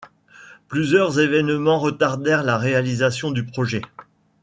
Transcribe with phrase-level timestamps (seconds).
[0.67, 3.83] Plusieurs évènements retardèrent la réalisation du projet.